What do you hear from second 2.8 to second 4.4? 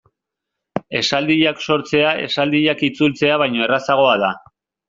itzultzea baino errazagoa da.